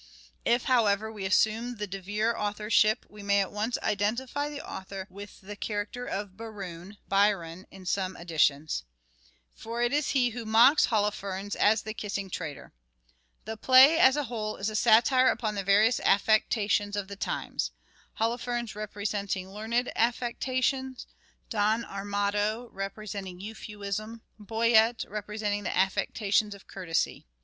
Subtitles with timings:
[0.45, 5.05] If, however, we assume the De Vere authorship we may at once identify the author
[5.11, 8.83] with the character of Berowne (Biron, in some editions).
[9.53, 12.73] For it is he who mocks Holof ernes as the" kissing traitor."
[13.45, 17.69] The play as a whole is a satire upon the various affectations of the times:
[18.19, 20.97] Holofernes representing learned affectation,
[21.51, 27.27] Don Armado representing Euphuism, Boyet repre senting the affectations of courtesy.